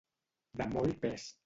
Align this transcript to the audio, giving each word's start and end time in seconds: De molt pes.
De 0.63 0.69
molt 0.73 0.99
pes. 1.07 1.31